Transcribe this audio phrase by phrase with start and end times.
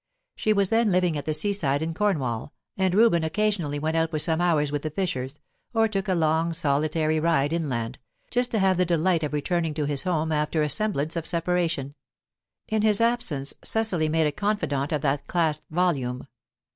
[0.35, 4.17] She was then living at the seaside in Cornwall, and Reuben occasionally went out for
[4.17, 5.39] some hours with the fishers,
[5.75, 7.99] or took a long solitary ride inland,
[8.31, 11.93] just to have the delight of returning to his home after a semblance of separation;
[12.67, 16.25] in his absence, Cecily made a confidant of the clasped volume.